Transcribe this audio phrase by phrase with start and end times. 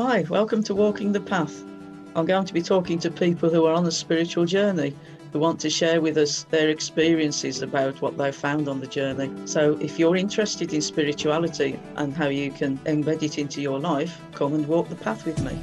[0.00, 1.64] Hi, welcome to Walking the Path.
[2.14, 4.94] I'm going to be talking to people who are on a spiritual journey,
[5.32, 9.28] who want to share with us their experiences about what they've found on the journey.
[9.44, 14.20] So, if you're interested in spirituality and how you can embed it into your life,
[14.34, 15.58] come and walk the path with me.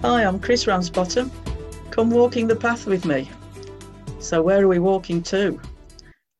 [0.00, 1.30] Hi, I'm Chris Ramsbottom.
[1.90, 3.28] Come walking the path with me.
[4.18, 5.60] So, where are we walking to?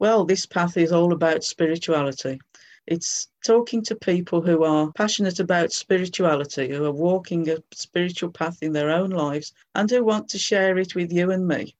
[0.06, 2.38] Well, this path is all about spirituality.
[2.86, 8.62] It's talking to people who are passionate about spirituality, who are walking a spiritual path
[8.62, 11.74] in their own lives, and who want to share it with you and me.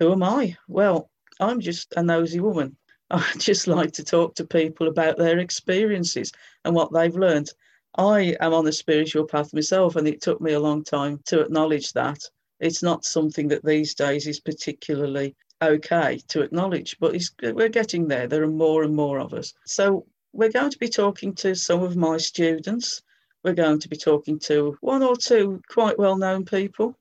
[0.00, 0.56] Who am I?
[0.68, 2.78] Well, I'm just a nosy woman.
[3.10, 6.32] I just like to talk to people about their experiences
[6.64, 7.50] and what they've learned.
[7.98, 11.42] I am on a spiritual path myself, and it took me a long time to
[11.42, 12.20] acknowledge that.
[12.58, 18.26] It's not something that these days is particularly okay to acknowledge, but we're getting there.
[18.26, 19.54] There are more and more of us.
[19.66, 23.02] So we're going to be talking to some of my students.
[23.42, 26.98] We're going to be talking to one or two quite well-known people,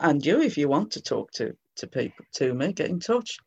[0.00, 3.38] and you, if you want to talk to to people to me, get in touch.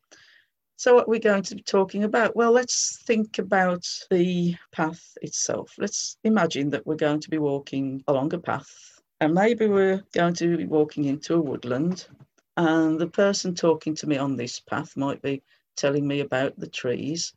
[0.76, 2.34] So what we're going to be talking about?
[2.34, 5.72] Well, let's think about the path itself.
[5.78, 10.34] Let's imagine that we're going to be walking along a path, and maybe we're going
[10.34, 12.06] to be walking into a woodland
[12.56, 15.42] and the person talking to me on this path might be
[15.76, 17.34] telling me about the trees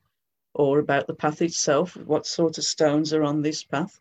[0.53, 3.99] or about the path itself, what sort of stones are on this path.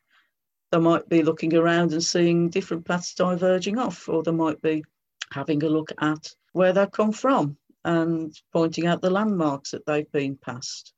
[0.72, 4.84] They might be looking around and seeing different paths diverging off, or they might be
[5.32, 10.10] having a look at where they come from and pointing out the landmarks that they've
[10.12, 10.92] been past.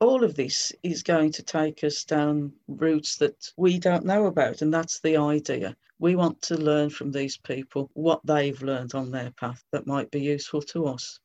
[0.00, 4.62] All of this is going to take us down routes that we don't know about,
[4.62, 5.76] and that's the idea.
[5.98, 10.10] We want to learn from these people what they've learned on their path that might
[10.12, 11.18] be useful to us.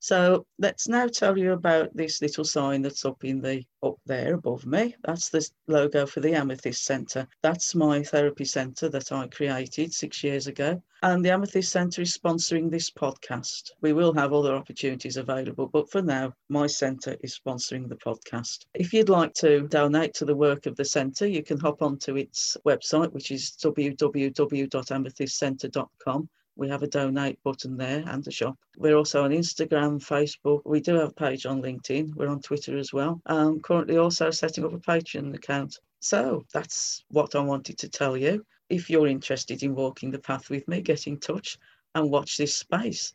[0.00, 4.34] So let's now tell you about this little sign that's up in the up there
[4.34, 4.94] above me.
[5.04, 7.26] That's the logo for the Amethyst Centre.
[7.42, 10.82] That's my therapy centre that I created six years ago.
[11.02, 13.72] And the Amethyst Centre is sponsoring this podcast.
[13.80, 18.66] We will have other opportunities available, but for now, my centre is sponsoring the podcast.
[18.74, 22.16] If you'd like to donate to the work of the centre, you can hop onto
[22.16, 28.56] its website, which is www.amethystcentre.com we have a donate button there and a shop.
[28.76, 30.62] We're also on Instagram, Facebook.
[30.64, 32.14] We do have a page on LinkedIn.
[32.14, 33.20] We're on Twitter as well.
[33.26, 35.78] I'm currently also setting up a Patreon account.
[36.00, 38.44] So that's what I wanted to tell you.
[38.68, 41.58] If you're interested in walking the path with me, get in touch
[41.94, 43.12] and watch this space.